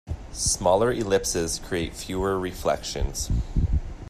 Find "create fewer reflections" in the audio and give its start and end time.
1.59-3.29